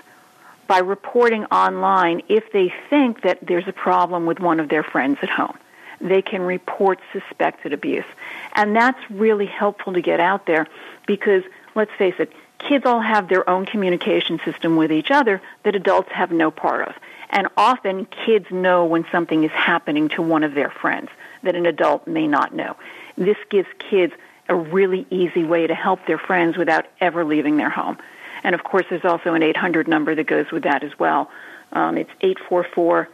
by 0.67 0.79
reporting 0.79 1.45
online 1.45 2.21
if 2.29 2.51
they 2.51 2.71
think 2.89 3.21
that 3.23 3.39
there's 3.41 3.67
a 3.67 3.73
problem 3.73 4.25
with 4.25 4.39
one 4.39 4.59
of 4.59 4.69
their 4.69 4.83
friends 4.83 5.17
at 5.21 5.29
home. 5.29 5.57
They 5.99 6.21
can 6.21 6.41
report 6.41 6.99
suspected 7.11 7.73
abuse. 7.73 8.05
And 8.53 8.75
that's 8.75 8.99
really 9.09 9.47
helpful 9.47 9.93
to 9.93 10.01
get 10.01 10.19
out 10.19 10.45
there 10.45 10.67
because 11.07 11.43
let's 11.75 11.91
face 11.97 12.15
it, 12.19 12.31
kids 12.59 12.85
all 12.85 13.01
have 13.01 13.27
their 13.29 13.49
own 13.49 13.65
communication 13.65 14.39
system 14.45 14.75
with 14.75 14.91
each 14.91 15.11
other 15.11 15.41
that 15.63 15.75
adults 15.75 16.11
have 16.11 16.31
no 16.31 16.51
part 16.51 16.87
of. 16.87 16.93
And 17.31 17.47
often 17.57 18.05
kids 18.05 18.45
know 18.51 18.85
when 18.85 19.05
something 19.11 19.43
is 19.43 19.51
happening 19.51 20.09
to 20.09 20.21
one 20.21 20.43
of 20.43 20.53
their 20.53 20.69
friends 20.69 21.09
that 21.43 21.55
an 21.55 21.65
adult 21.65 22.07
may 22.07 22.27
not 22.27 22.53
know. 22.53 22.75
This 23.19 23.37
gives 23.49 23.67
kids 23.77 24.13
a 24.47 24.55
really 24.55 25.05
easy 25.11 25.43
way 25.43 25.67
to 25.67 25.75
help 25.75 26.05
their 26.07 26.17
friends 26.17 26.57
without 26.57 26.87
ever 26.99 27.23
leaving 27.23 27.57
their 27.57 27.69
home. 27.69 27.97
And 28.43 28.55
of 28.55 28.63
course, 28.63 28.85
there's 28.89 29.05
also 29.05 29.33
an 29.33 29.43
800 29.43 29.87
number 29.87 30.15
that 30.15 30.23
goes 30.23 30.51
with 30.51 30.63
that 30.63 30.83
as 30.83 30.97
well. 30.97 31.29
Um, 31.73 31.97
it's 31.97 32.09
844 32.21 33.09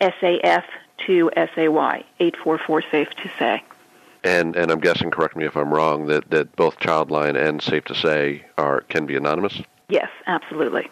SAF 0.00 0.64
2 1.06 1.30
SAY, 1.34 2.04
844 2.20 2.82
Safe 2.90 3.10
to 3.10 3.30
Say. 3.38 3.62
And 4.24 4.56
and 4.56 4.70
I'm 4.70 4.80
guessing, 4.80 5.10
correct 5.10 5.36
me 5.36 5.44
if 5.44 5.56
I'm 5.56 5.72
wrong, 5.72 6.06
that, 6.06 6.30
that 6.30 6.54
both 6.56 6.78
Childline 6.78 7.36
and 7.36 7.62
Safe 7.62 7.84
to 7.84 7.94
Say 7.94 8.44
are 8.58 8.80
can 8.82 9.06
be 9.06 9.16
anonymous. 9.16 9.60
Yes, 9.88 10.08
absolutely. 10.26 10.90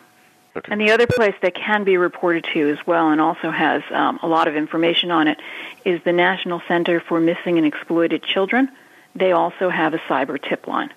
Okay. 0.55 0.71
And 0.71 0.81
the 0.81 0.91
other 0.91 1.07
place 1.07 1.35
that 1.41 1.55
can 1.55 1.85
be 1.85 1.97
reported 1.97 2.45
to 2.53 2.71
as 2.71 2.87
well, 2.87 3.11
and 3.11 3.21
also 3.21 3.51
has 3.51 3.83
um, 3.91 4.19
a 4.23 4.27
lot 4.27 4.49
of 4.49 4.57
information 4.57 5.11
on 5.11 5.29
it, 5.29 5.39
is 5.85 6.03
the 6.05 6.13
National 6.13 6.61
Center 6.69 7.01
for 7.01 7.21
Missing 7.21 7.57
and 7.57 7.67
Exploited 7.67 8.23
Children. 8.23 8.71
they 9.15 9.33
also 9.33 9.69
have 9.69 9.95
a 9.95 9.99
cyber 9.99 10.41
tip 10.41 10.67
line. 10.67 10.93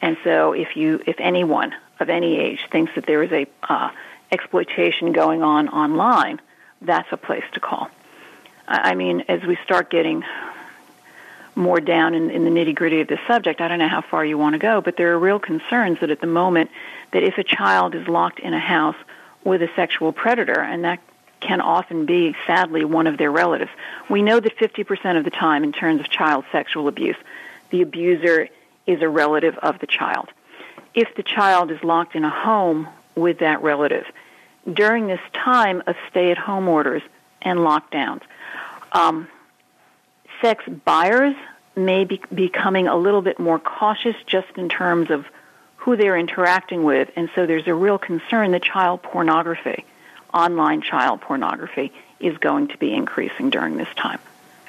And 0.00 0.16
so 0.22 0.52
if 0.52 0.76
you, 0.76 1.02
if 1.06 1.16
anyone 1.18 1.74
of 1.98 2.10
any 2.10 2.38
age 2.38 2.60
thinks 2.70 2.94
that 2.94 3.06
there 3.06 3.22
is 3.22 3.32
a 3.32 3.46
uh, 3.62 3.90
exploitation 4.30 5.12
going 5.12 5.42
on 5.42 5.68
online, 5.68 6.40
that's 6.82 7.10
a 7.12 7.16
place 7.16 7.44
to 7.52 7.60
call. 7.60 7.88
I 8.68 8.94
mean, 8.94 9.24
as 9.28 9.42
we 9.42 9.56
start 9.64 9.90
getting 9.90 10.24
more 11.54 11.80
down 11.80 12.14
in, 12.14 12.30
in 12.30 12.44
the 12.44 12.50
nitty 12.50 12.74
gritty 12.74 13.00
of 13.00 13.08
this 13.08 13.20
subject, 13.26 13.60
I 13.60 13.68
don't 13.68 13.78
know 13.78 13.88
how 13.88 14.02
far 14.02 14.24
you 14.24 14.36
want 14.36 14.54
to 14.54 14.58
go, 14.58 14.80
but 14.80 14.96
there 14.96 15.12
are 15.12 15.18
real 15.18 15.38
concerns 15.38 16.00
that 16.00 16.10
at 16.10 16.20
the 16.20 16.26
moment 16.26 16.70
that 17.12 17.22
if 17.22 17.38
a 17.38 17.44
child 17.44 17.94
is 17.94 18.08
locked 18.08 18.40
in 18.40 18.54
a 18.54 18.58
house 18.58 18.96
with 19.44 19.62
a 19.62 19.68
sexual 19.76 20.12
predator, 20.12 20.60
and 20.60 20.84
that 20.84 21.00
can 21.40 21.60
often 21.60 22.06
be, 22.06 22.34
sadly, 22.46 22.84
one 22.84 23.06
of 23.06 23.18
their 23.18 23.30
relatives. 23.30 23.70
We 24.08 24.22
know 24.22 24.40
that 24.40 24.56
50% 24.56 25.18
of 25.18 25.24
the 25.24 25.30
time, 25.30 25.64
in 25.64 25.72
terms 25.72 26.00
of 26.00 26.08
child 26.08 26.44
sexual 26.50 26.88
abuse, 26.88 27.16
the 27.70 27.82
abuser 27.82 28.48
is 28.86 29.02
a 29.02 29.08
relative 29.08 29.56
of 29.58 29.78
the 29.78 29.86
child. 29.86 30.30
If 30.94 31.14
the 31.14 31.22
child 31.22 31.70
is 31.70 31.82
locked 31.84 32.16
in 32.16 32.24
a 32.24 32.30
home 32.30 32.88
with 33.14 33.38
that 33.40 33.62
relative, 33.62 34.06
during 34.72 35.06
this 35.06 35.20
time 35.32 35.82
of 35.86 35.94
stay 36.10 36.30
at 36.30 36.38
home 36.38 36.68
orders 36.68 37.02
and 37.42 37.60
lockdowns, 37.60 38.22
um, 38.92 39.28
sex 40.40 40.64
buyers 40.84 41.36
may 41.76 42.04
be 42.04 42.20
becoming 42.34 42.88
a 42.88 42.96
little 42.96 43.22
bit 43.22 43.38
more 43.38 43.58
cautious 43.58 44.16
just 44.26 44.48
in 44.56 44.68
terms 44.68 45.10
of 45.10 45.26
who 45.86 45.96
they're 45.96 46.18
interacting 46.18 46.82
with, 46.82 47.08
and 47.14 47.30
so 47.36 47.46
there's 47.46 47.68
a 47.68 47.74
real 47.74 47.96
concern 47.96 48.50
that 48.50 48.60
child 48.60 49.04
pornography 49.04 49.84
online 50.34 50.82
child 50.82 51.20
pornography 51.20 51.92
is 52.18 52.36
going 52.38 52.66
to 52.66 52.76
be 52.76 52.92
increasing 52.92 53.50
during 53.50 53.76
this 53.76 53.88
time. 53.96 54.18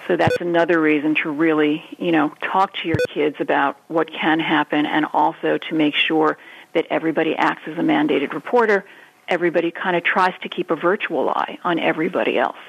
So 0.07 0.15
that's 0.15 0.39
another 0.39 0.79
reason 0.79 1.15
to 1.23 1.31
really, 1.31 1.83
you 1.97 2.11
know, 2.11 2.29
talk 2.39 2.75
to 2.75 2.87
your 2.87 2.99
kids 3.09 3.37
about 3.39 3.77
what 3.87 4.13
can 4.13 4.39
happen 4.39 4.85
and 4.85 5.07
also 5.11 5.57
to 5.57 5.73
make 5.73 5.95
sure 5.95 6.37
that 6.73 6.85
everybody 6.91 7.35
acts 7.35 7.63
as 7.65 7.79
a 7.79 7.81
mandated 7.81 8.33
reporter. 8.33 8.85
Everybody 9.27 9.71
kind 9.71 9.95
of 9.95 10.03
tries 10.03 10.39
to 10.43 10.49
keep 10.49 10.69
a 10.69 10.75
virtual 10.75 11.29
eye 11.29 11.57
on 11.63 11.79
everybody 11.79 12.37
else. 12.37 12.59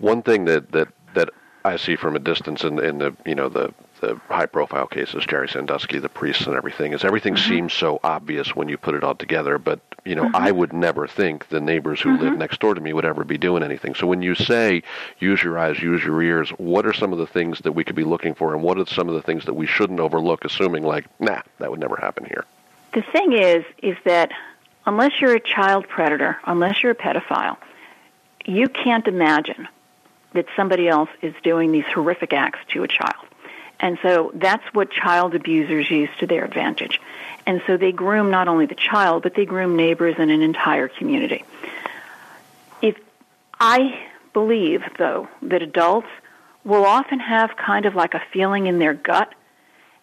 One 0.00 0.20
thing 0.20 0.44
that, 0.44 0.70
that, 0.72 0.88
that 1.14 1.30
I 1.64 1.78
see 1.78 1.96
from 1.96 2.14
a 2.14 2.18
distance 2.18 2.62
in, 2.62 2.78
in 2.78 2.98
the, 2.98 3.16
you 3.24 3.34
know, 3.34 3.48
the 3.48 3.72
the 4.00 4.20
high 4.28 4.46
profile 4.46 4.86
cases, 4.86 5.24
Jerry 5.26 5.48
Sandusky, 5.48 5.98
the 5.98 6.08
priests, 6.08 6.46
and 6.46 6.56
everything, 6.56 6.92
is 6.92 7.04
everything 7.04 7.34
mm-hmm. 7.34 7.48
seems 7.48 7.72
so 7.72 8.00
obvious 8.02 8.54
when 8.54 8.68
you 8.68 8.76
put 8.76 8.94
it 8.94 9.04
all 9.04 9.14
together. 9.14 9.58
But 9.58 9.80
you 10.04 10.14
know, 10.14 10.24
mm-hmm. 10.24 10.36
I 10.36 10.50
would 10.50 10.72
never 10.72 11.06
think 11.06 11.48
the 11.48 11.60
neighbors 11.60 12.00
who 12.00 12.10
mm-hmm. 12.10 12.24
live 12.24 12.38
next 12.38 12.60
door 12.60 12.74
to 12.74 12.80
me 12.80 12.92
would 12.92 13.04
ever 13.04 13.24
be 13.24 13.38
doing 13.38 13.62
anything. 13.62 13.94
So 13.94 14.06
when 14.06 14.22
you 14.22 14.34
say 14.34 14.82
use 15.18 15.42
your 15.42 15.58
eyes, 15.58 15.80
use 15.80 16.02
your 16.02 16.22
ears, 16.22 16.50
what 16.50 16.86
are 16.86 16.92
some 16.92 17.12
of 17.12 17.18
the 17.18 17.26
things 17.26 17.60
that 17.60 17.72
we 17.72 17.84
could 17.84 17.96
be 17.96 18.04
looking 18.04 18.34
for, 18.34 18.54
and 18.54 18.62
what 18.62 18.78
are 18.78 18.86
some 18.86 19.08
of 19.08 19.14
the 19.14 19.22
things 19.22 19.44
that 19.44 19.54
we 19.54 19.66
shouldn't 19.66 20.00
overlook, 20.00 20.44
assuming 20.44 20.82
like, 20.82 21.06
nah, 21.20 21.42
that 21.58 21.70
would 21.70 21.80
never 21.80 21.96
happen 21.96 22.24
here? 22.24 22.44
The 22.94 23.02
thing 23.02 23.32
is, 23.32 23.64
is 23.82 23.96
that 24.04 24.32
unless 24.86 25.20
you're 25.20 25.34
a 25.34 25.40
child 25.40 25.88
predator, 25.88 26.38
unless 26.44 26.82
you're 26.82 26.92
a 26.92 26.96
pedophile, 26.96 27.56
you 28.46 28.68
can't 28.68 29.06
imagine 29.06 29.68
that 30.32 30.46
somebody 30.56 30.88
else 30.88 31.10
is 31.22 31.34
doing 31.42 31.72
these 31.72 31.84
horrific 31.92 32.32
acts 32.32 32.60
to 32.72 32.82
a 32.82 32.88
child. 32.88 33.26
And 33.80 33.98
so 34.02 34.30
that's 34.34 34.64
what 34.74 34.90
child 34.90 35.34
abusers 35.34 35.90
use 35.90 36.10
to 36.18 36.26
their 36.26 36.44
advantage. 36.44 37.00
And 37.46 37.62
so 37.66 37.76
they 37.76 37.92
groom 37.92 38.30
not 38.30 38.46
only 38.46 38.66
the 38.66 38.74
child, 38.74 39.22
but 39.22 39.34
they 39.34 39.46
groom 39.46 39.76
neighbors 39.76 40.16
and 40.18 40.30
an 40.30 40.42
entire 40.42 40.88
community. 40.88 41.44
If 42.82 42.96
I 43.58 43.98
believe, 44.32 44.82
though, 44.98 45.28
that 45.42 45.62
adults 45.62 46.08
will 46.64 46.84
often 46.84 47.18
have 47.20 47.56
kind 47.56 47.86
of 47.86 47.94
like 47.94 48.14
a 48.14 48.22
feeling 48.32 48.66
in 48.66 48.78
their 48.78 48.92
gut, 48.92 49.34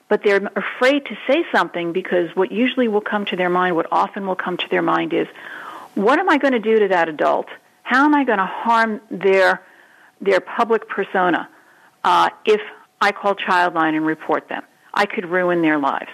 but 0.10 0.24
they're 0.24 0.50
afraid 0.56 1.06
to 1.06 1.18
say 1.28 1.46
something 1.52 1.94
because 1.94 2.36
what 2.36 2.52
usually 2.52 2.88
will 2.88 3.02
come 3.02 3.26
to 3.26 3.36
their 3.36 3.50
mind, 3.50 3.76
what 3.76 3.88
often 3.92 4.26
will 4.26 4.36
come 4.36 4.58
to 4.58 4.68
their 4.70 4.82
mind 4.82 5.14
is, 5.14 5.28
what 5.94 6.18
am 6.18 6.30
I 6.30 6.38
going 6.38 6.54
to 6.54 6.60
do 6.60 6.80
to 6.80 6.88
that 6.88 7.10
adult? 7.10 7.48
How 7.84 8.06
am 8.06 8.16
I 8.16 8.24
going 8.24 8.40
to 8.40 8.46
harm 8.46 9.02
their 9.12 9.62
their 10.20 10.40
public 10.40 10.90
persona 10.90 11.48
uh, 12.04 12.30
if 12.44 12.62
I 13.00 13.12
call 13.12 13.36
Childline 13.36 13.96
and 13.96 14.06
report 14.06 14.50
them. 14.50 14.64
I 14.94 15.06
could 15.06 15.26
ruin 15.26 15.62
their 15.62 15.78
lives. 15.78 16.10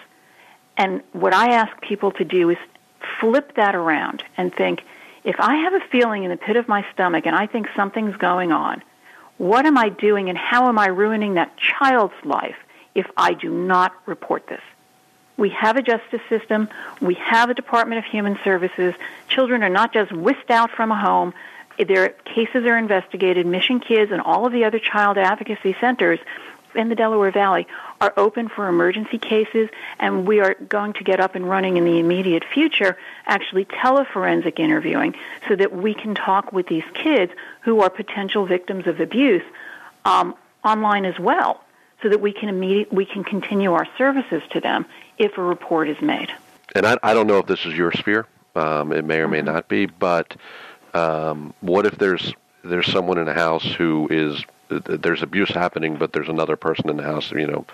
And 0.78 1.02
what 1.14 1.34
I 1.34 1.54
ask 1.54 1.80
people 1.82 2.12
to 2.14 2.26
do 2.26 2.50
is 2.50 2.58
flip 3.20 3.56
that 3.56 3.76
around 3.76 4.24
and 4.38 4.54
think, 4.54 4.84
if 5.24 5.40
I 5.40 5.56
have 5.56 5.74
a 5.74 5.80
feeling 5.92 6.24
in 6.24 6.30
the 6.30 6.38
pit 6.38 6.58
of 6.58 6.68
my 6.68 6.86
stomach 6.94 7.26
and 7.26 7.36
I 7.36 7.48
think 7.48 7.68
something's 7.76 8.18
going 8.18 8.52
on, 8.52 8.84
what 9.38 9.66
am 9.66 9.78
I 9.78 9.90
doing 9.90 10.30
and 10.30 10.38
how 10.38 10.68
am 10.68 10.78
I 10.78 10.88
ruining 10.88 11.36
that 11.36 11.56
child's 11.58 12.14
life 12.24 12.58
if 12.94 13.08
I 13.16 13.34
do 13.34 13.50
not 13.50 13.94
report 14.06 14.48
this? 14.48 14.62
We 15.38 15.50
have 15.50 15.78
a 15.78 15.82
justice 15.82 16.22
system. 16.30 16.70
We 17.02 17.16
have 17.16 17.50
a 17.50 17.54
Department 17.54 18.00
of 18.00 18.06
Human 18.06 18.38
Services. 18.44 18.94
Children 19.30 19.64
are 19.64 19.70
not 19.70 19.94
just 19.94 20.12
whisked 20.12 20.52
out 20.52 20.70
from 20.72 20.92
a 20.92 21.00
home. 21.00 21.34
Their 21.80 22.10
cases 22.10 22.66
are 22.66 22.78
investigated. 22.78 23.48
Mission 23.48 23.80
Kids 23.80 24.12
and 24.12 24.22
all 24.22 24.46
of 24.46 24.54
the 24.54 24.66
other 24.66 24.78
child 24.78 25.18
advocacy 25.18 25.76
centers 25.82 26.20
in 26.76 26.90
the 26.90 26.96
Delaware 26.96 27.32
Valley 27.32 27.68
are 28.02 28.14
open 28.18 28.50
for 28.50 28.68
emergency 28.68 29.18
cases, 29.18 29.70
and 30.00 30.28
we 30.28 30.40
are 30.40 30.56
going 30.56 30.94
to 30.94 31.04
get 31.04 31.20
up 31.20 31.36
and 31.36 31.50
running 31.50 31.78
in 31.78 31.86
the 31.86 32.00
immediate 32.00 32.44
future, 32.54 32.98
actually 33.26 33.66
teleforensic 33.66 34.60
interviewing, 34.60 35.16
so 35.48 35.56
that 35.56 35.74
we 35.74 35.94
can 35.94 36.16
talk 36.16 36.52
with 36.52 36.68
these 36.68 36.84
kids 36.94 37.32
who 37.62 37.82
are 37.82 37.90
potential 37.90 38.46
victims 38.46 38.88
of 38.88 39.00
abuse 39.00 39.44
um, 40.06 40.36
online 40.64 41.06
as 41.06 41.18
well, 41.20 41.62
so 42.02 42.10
that 42.10 42.22
we 42.22 42.32
can 42.32 42.50
immediate, 42.50 42.92
we 42.92 43.06
can 43.06 43.24
continue 43.24 43.74
our 43.74 43.88
services 43.98 44.42
to 44.52 44.60
them 44.60 44.86
if 45.18 45.38
a 45.38 45.42
report 45.44 45.90
is 45.90 46.02
made. 46.02 46.32
And 46.76 46.86
I, 46.86 46.98
I 47.04 47.14
don't 47.14 47.28
know 47.28 47.38
if 47.38 47.46
this 47.46 47.66
is 47.66 47.76
your 47.76 47.92
sphere. 47.92 48.26
Um, 48.56 48.92
it 48.92 49.06
may 49.06 49.20
or 49.20 49.28
may 49.28 49.38
mm-hmm. 49.38 49.48
not 49.48 49.68
be, 49.68 49.86
but 49.86 50.36
um, 50.94 51.54
what 51.62 51.86
if 51.86 51.98
there's 51.98 52.34
there's 52.64 52.90
someone 52.90 53.18
in 53.18 53.28
a 53.28 53.34
house 53.34 53.66
who 53.66 54.08
is 54.10 54.44
there's 54.80 55.22
abuse 55.22 55.50
happening, 55.50 55.96
but 55.96 56.14
there's 56.14 56.30
another 56.30 56.56
person 56.56 56.90
in 56.90 56.98
the 56.98 57.04
house, 57.04 57.32
you 57.32 57.48
know, 57.48 57.66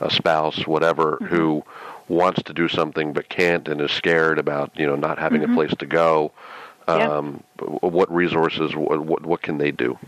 a 0.00 0.10
spouse, 0.10 0.66
whatever, 0.66 1.18
mm-hmm. 1.20 1.26
who 1.26 1.64
wants 2.08 2.42
to 2.42 2.52
do 2.52 2.68
something 2.68 3.12
but 3.12 3.28
can't 3.28 3.68
and 3.68 3.80
is 3.80 3.90
scared 3.90 4.38
about, 4.38 4.70
you 4.78 4.86
know, 4.86 4.96
not 4.96 5.18
having 5.18 5.42
mm-hmm. 5.42 5.52
a 5.52 5.54
place 5.54 5.74
to 5.78 5.86
go. 5.86 6.32
Um, 6.86 7.42
yeah. 7.60 7.66
What 7.66 8.12
resources, 8.12 8.76
what, 8.76 9.24
what 9.24 9.42
can 9.42 9.58
they 9.58 9.70
do? 9.70 9.98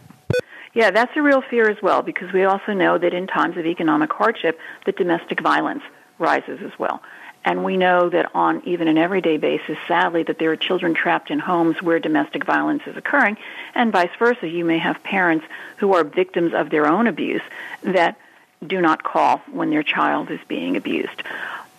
Yeah, 0.75 0.91
that's 0.91 1.12
a 1.17 1.23
real 1.23 1.41
fear 1.41 1.71
as 1.71 1.79
well 1.83 2.03
because 2.03 2.33
we 2.35 2.45
also 2.45 2.75
know 2.75 2.99
that 2.99 3.15
in 3.15 3.26
times 3.26 3.57
of 3.57 3.65
economic 3.65 4.12
hardship, 4.12 4.59
that 4.85 4.97
domestic 4.97 5.41
violence 5.41 5.83
rises 6.19 6.61
as 6.62 6.79
well. 6.79 7.00
And 7.47 7.62
we 7.62 7.76
know 7.76 8.09
that 8.09 8.35
on 8.35 8.61
even 8.67 8.88
an 8.88 8.99
everyday 8.99 9.37
basis, 9.37 9.79
sadly, 9.87 10.25
that 10.25 10.41
there 10.41 10.50
are 10.50 10.57
children 10.57 10.95
trapped 10.95 11.31
in 11.31 11.38
homes 11.38 11.81
where 11.81 12.00
domestic 12.00 12.45
violence 12.45 12.83
is 12.88 12.97
occurring, 12.97 13.37
and 13.73 13.93
vice 13.93 14.11
versa. 14.19 14.49
You 14.49 14.65
may 14.65 14.79
have 14.79 15.00
parents 15.05 15.47
who 15.76 15.95
are 15.95 16.03
victims 16.03 16.55
of 16.55 16.71
their 16.71 16.88
own 16.88 17.07
abuse 17.07 17.43
that 17.85 18.19
do 18.67 18.81
not 18.81 19.05
call 19.05 19.38
when 19.53 19.71
their 19.71 19.85
child 19.85 20.29
is 20.33 20.41
being 20.49 20.76
abused. 20.76 21.23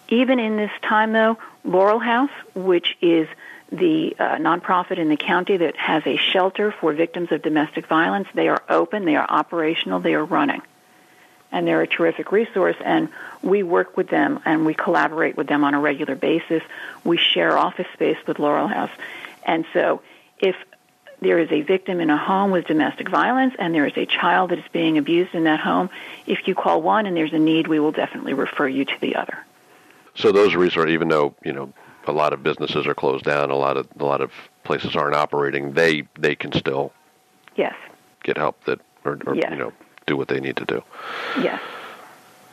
Even 0.08 0.40
in 0.40 0.56
this 0.56 0.72
time, 0.82 1.12
though, 1.12 1.38
Laurel 1.66 2.00
House, 2.00 2.32
which 2.56 2.96
is 3.02 3.28
the 3.70 4.16
uh, 4.18 4.38
nonprofit 4.38 4.98
in 4.98 5.10
the 5.10 5.18
county 5.18 5.58
that 5.58 5.76
has 5.76 6.02
a 6.08 6.16
shelter 6.16 6.72
for 6.72 6.94
victims 6.94 7.34
of 7.34 7.42
domestic 7.42 7.88
violence, 7.88 8.30
they 8.34 8.48
are 8.48 8.64
open, 8.70 9.04
they 9.04 9.18
are 9.18 9.30
operational, 9.30 10.00
they 10.00 10.14
are 10.14 10.24
running 10.24 10.62
and 11.52 11.68
they're 11.68 11.82
a 11.82 11.88
terrific 11.88 12.32
resource. 12.32 12.76
And 12.84 13.10
we 13.42 13.64
work 13.64 13.98
with 13.98 14.10
them 14.10 14.40
and 14.46 14.66
we 14.66 14.74
collaborate 14.74 15.38
with 15.38 15.48
them 15.48 15.64
on 15.64 15.74
a 15.74 15.80
regular 15.80 16.16
basis. 16.16 16.64
We 17.04 17.18
share 17.18 17.58
office 17.58 17.88
space 17.94 18.18
with 18.28 18.40
Laurel 18.40 18.68
House. 18.68 18.92
And 19.44 19.66
so 19.74 20.02
if 20.40 20.56
there 21.20 21.40
is 21.40 21.52
a 21.52 21.62
victim 21.62 22.00
in 22.00 22.10
a 22.10 22.18
home 22.18 22.52
with 22.52 22.66
domestic 22.68 23.10
violence 23.10 23.56
and 23.58 23.74
there 23.74 23.86
is 23.86 23.98
a 23.98 24.06
child 24.06 24.52
that 24.52 24.60
is 24.60 24.66
being 24.72 24.98
abused 24.98 25.34
in 25.34 25.46
that 25.46 25.60
home, 25.60 25.90
if 26.28 26.48
you 26.48 26.56
call 26.56 26.82
one 26.82 27.06
and 27.06 27.18
there's 27.18 27.34
a 27.34 27.40
need, 27.40 27.68
we 27.68 27.80
will 27.80 27.92
definitely 27.92 28.34
refer 28.34 28.68
you 28.68 28.86
to 28.86 29.02
the 29.02 29.16
other. 29.16 29.38
So 30.16 30.32
those 30.32 30.56
resources, 30.56 30.94
even 30.94 31.08
though, 31.08 31.36
you 31.44 31.54
know, 31.54 31.74
a 32.08 32.12
lot 32.12 32.34
of 32.34 32.44
businesses 32.44 32.88
are 32.88 32.96
closed 32.96 33.26
down, 33.26 33.52
a 33.52 33.56
lot 33.56 33.78
of 33.78 33.88
a 34.00 34.06
lot 34.06 34.22
of 34.22 34.32
places 34.64 34.96
aren't 34.96 35.16
operating, 35.16 35.74
they 35.74 36.08
they 36.18 36.36
can 36.36 36.52
still 36.54 36.94
yes 37.56 37.76
get 38.24 38.38
help 38.38 38.64
that 38.66 38.80
or, 39.04 39.20
or 39.26 39.36
yes. 39.36 39.52
you 39.52 39.58
know 39.58 39.74
do 40.08 40.18
what 40.18 40.28
they 40.28 40.40
need 40.40 40.58
to 40.58 40.66
do. 40.66 40.84
Yes. 41.40 41.62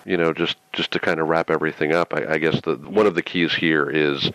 You 0.04 0.18
know, 0.18 0.34
just 0.34 0.58
just 0.74 0.90
to 0.90 0.98
kind 0.98 1.18
of 1.18 1.28
wrap 1.28 1.50
everything 1.50 1.92
up, 1.92 2.12
I, 2.12 2.34
I 2.34 2.38
guess 2.38 2.60
the 2.60 2.74
one 2.74 3.06
of 3.06 3.14
the 3.14 3.22
keys 3.22 3.54
here 3.54 3.88
is 3.88 4.30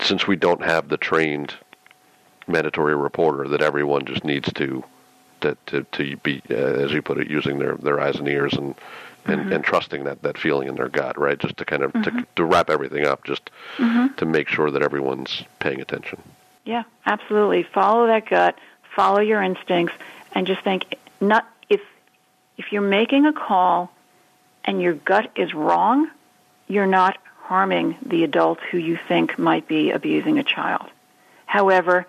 since 0.00 0.26
we 0.28 0.36
don't 0.36 0.62
have 0.62 0.88
the 0.88 0.96
trained 0.96 1.54
mandatory 2.46 2.94
reporter, 2.94 3.48
that 3.48 3.60
everyone 3.60 4.04
just 4.04 4.24
needs 4.24 4.52
to 4.52 4.84
that 5.40 5.64
to, 5.66 5.82
to 5.92 6.16
be, 6.18 6.42
uh, 6.50 6.54
as 6.54 6.92
you 6.92 7.02
put 7.02 7.18
it, 7.18 7.28
using 7.28 7.58
their, 7.58 7.74
their 7.76 8.00
eyes 8.00 8.16
and 8.16 8.28
ears 8.28 8.54
and 8.54 8.76
and, 9.24 9.40
mm-hmm. 9.42 9.52
and 9.52 9.64
trusting 9.64 10.04
that, 10.04 10.22
that 10.22 10.38
feeling 10.38 10.68
in 10.68 10.76
their 10.76 10.88
gut, 10.88 11.18
right? 11.18 11.38
Just 11.38 11.56
to 11.58 11.64
kind 11.64 11.82
of 11.82 11.92
mm-hmm. 11.92 12.18
to, 12.18 12.26
to 12.36 12.44
wrap 12.44 12.70
everything 12.70 13.04
up, 13.04 13.24
just 13.24 13.50
mm-hmm. 13.76 14.14
to 14.14 14.24
make 14.24 14.48
sure 14.48 14.70
that 14.70 14.82
everyone's 14.82 15.42
paying 15.58 15.80
attention. 15.80 16.22
Yeah, 16.64 16.84
absolutely. 17.04 17.64
Follow 17.64 18.06
that 18.06 18.28
gut, 18.28 18.56
follow 18.94 19.20
your 19.20 19.42
instincts, 19.42 19.94
and 20.32 20.46
just 20.46 20.62
think 20.62 20.96
not 21.20 21.46
if 22.58 22.72
you're 22.72 22.82
making 22.82 23.24
a 23.24 23.32
call 23.32 23.90
and 24.64 24.82
your 24.82 24.94
gut 24.94 25.30
is 25.36 25.54
wrong, 25.54 26.10
you're 26.66 26.86
not 26.86 27.16
harming 27.36 27.96
the 28.04 28.24
adult 28.24 28.58
who 28.70 28.76
you 28.76 28.98
think 29.08 29.38
might 29.38 29.66
be 29.68 29.92
abusing 29.92 30.38
a 30.38 30.44
child. 30.44 30.90
However, 31.46 32.06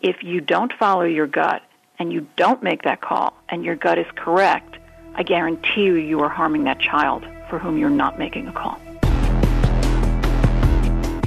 if 0.00 0.24
you 0.24 0.40
don't 0.40 0.72
follow 0.72 1.04
your 1.04 1.26
gut 1.26 1.62
and 1.98 2.12
you 2.12 2.26
don't 2.36 2.62
make 2.62 2.82
that 2.82 3.02
call 3.02 3.34
and 3.50 3.62
your 3.62 3.76
gut 3.76 3.98
is 3.98 4.06
correct, 4.16 4.78
I 5.14 5.22
guarantee 5.22 5.84
you 5.84 5.94
you 5.94 6.20
are 6.20 6.30
harming 6.30 6.64
that 6.64 6.80
child 6.80 7.24
for 7.50 7.58
whom 7.58 7.76
you're 7.76 7.90
not 7.90 8.18
making 8.18 8.48
a 8.48 8.52
call. 8.52 8.80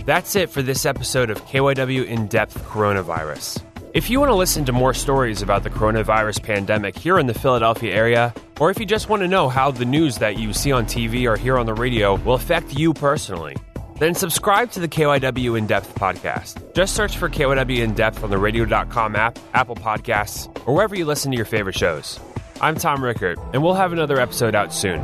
That's 0.05 0.35
it 0.35 0.49
for 0.49 0.61
this 0.61 0.85
episode 0.85 1.29
of 1.29 1.41
KYW 1.45 2.05
In 2.05 2.27
Depth 2.27 2.61
Coronavirus. 2.65 3.63
If 3.93 4.09
you 4.09 4.19
want 4.19 4.31
to 4.31 4.35
listen 4.35 4.65
to 4.65 4.71
more 4.71 4.95
stories 4.95 5.43
about 5.43 5.61
the 5.61 5.69
coronavirus 5.69 6.41
pandemic 6.41 6.97
here 6.97 7.19
in 7.19 7.27
the 7.27 7.33
Philadelphia 7.35 7.93
area, 7.93 8.33
or 8.59 8.71
if 8.71 8.79
you 8.79 8.87
just 8.87 9.07
want 9.07 9.21
to 9.21 9.27
know 9.27 9.49
how 9.49 9.69
the 9.69 9.85
news 9.85 10.17
that 10.17 10.39
you 10.39 10.51
see 10.51 10.71
on 10.71 10.87
TV 10.87 11.29
or 11.29 11.37
hear 11.37 11.59
on 11.59 11.67
the 11.67 11.75
radio 11.75 12.15
will 12.15 12.33
affect 12.33 12.73
you 12.73 12.91
personally, 12.95 13.55
then 13.99 14.15
subscribe 14.15 14.71
to 14.71 14.79
the 14.79 14.87
KYW 14.87 15.59
In 15.59 15.67
Depth 15.67 15.93
podcast. 15.93 16.73
Just 16.73 16.95
search 16.95 17.17
for 17.17 17.29
KYW 17.29 17.83
In 17.83 17.93
Depth 17.93 18.23
on 18.23 18.31
the 18.31 18.37
radio.com 18.39 19.15
app, 19.15 19.37
Apple 19.53 19.75
Podcasts, 19.75 20.47
or 20.67 20.73
wherever 20.73 20.95
you 20.95 21.05
listen 21.05 21.29
to 21.29 21.37
your 21.37 21.45
favorite 21.45 21.77
shows. 21.77 22.19
I'm 22.61 22.73
Tom 22.75 23.03
Rickert, 23.03 23.37
and 23.53 23.61
we'll 23.61 23.75
have 23.75 23.93
another 23.93 24.19
episode 24.19 24.55
out 24.55 24.73
soon. 24.73 25.01